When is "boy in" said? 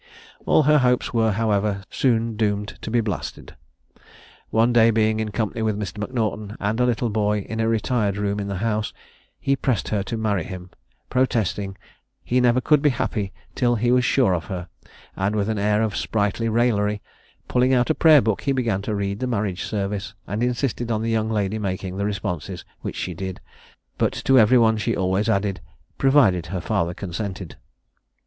7.11-7.59